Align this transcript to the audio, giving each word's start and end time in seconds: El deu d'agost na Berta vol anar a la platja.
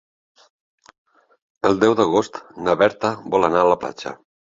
El 1.71 1.79
deu 1.85 1.99
d'agost 2.01 2.43
na 2.65 2.79
Berta 2.83 3.15
vol 3.37 3.51
anar 3.53 3.65
a 3.67 3.73
la 3.75 3.83
platja. 3.87 4.21